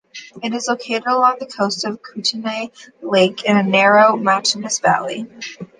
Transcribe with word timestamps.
It 0.41 0.51
is 0.55 0.67
located 0.67 1.05
along 1.05 1.37
the 1.39 1.45
coast 1.45 1.85
of 1.85 2.01
Kootenay 2.01 2.71
Lake, 3.03 3.43
in 3.43 3.55
a 3.55 3.61
narrow, 3.61 4.15
mountainous 4.17 4.79
valley. 4.79 5.27